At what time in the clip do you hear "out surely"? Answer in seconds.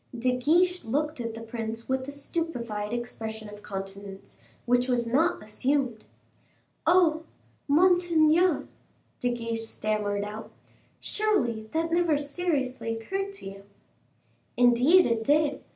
10.23-11.69